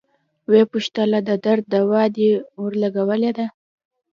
[0.49, 2.29] ويې پوښتله د درد دوا دې
[2.61, 3.45] ورلګولې ده.